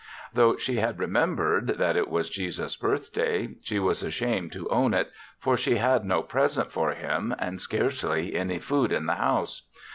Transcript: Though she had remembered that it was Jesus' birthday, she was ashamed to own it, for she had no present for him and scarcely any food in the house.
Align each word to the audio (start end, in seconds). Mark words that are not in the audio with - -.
Though 0.33 0.57
she 0.57 0.77
had 0.77 0.97
remembered 0.97 1.77
that 1.77 1.95
it 1.95 2.09
was 2.09 2.27
Jesus' 2.27 2.75
birthday, 2.75 3.49
she 3.61 3.77
was 3.77 4.01
ashamed 4.01 4.51
to 4.53 4.67
own 4.69 4.95
it, 4.95 5.11
for 5.37 5.55
she 5.55 5.75
had 5.75 6.05
no 6.05 6.23
present 6.23 6.71
for 6.71 6.93
him 6.93 7.35
and 7.37 7.61
scarcely 7.61 8.35
any 8.35 8.57
food 8.57 8.91
in 8.91 9.05
the 9.05 9.13
house. 9.13 9.69